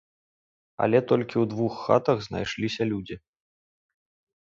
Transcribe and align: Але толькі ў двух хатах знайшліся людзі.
Але 0.85 1.01
толькі 1.11 1.29
ў 1.29 1.45
двух 1.53 1.73
хатах 1.85 2.17
знайшліся 2.31 2.91
людзі. 2.93 3.15